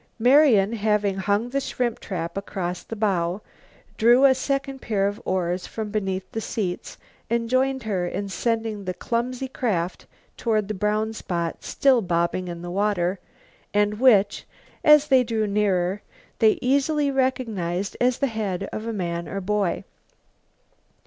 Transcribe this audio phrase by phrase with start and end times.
[0.17, 3.39] Marian, having hung the shrimp trap across the bow,
[3.99, 6.97] drew a second pair of oars from beneath the seats
[7.29, 12.63] and joined her in sending the clumsy craft toward the brown spot still bobbing in
[12.63, 13.19] the water,
[13.75, 14.45] and which,
[14.83, 16.01] as they drew nearer,
[16.39, 19.83] they easily recognized as the head of a man or boy.